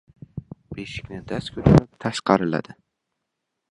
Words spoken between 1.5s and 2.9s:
ko‘tarib tashqariladim.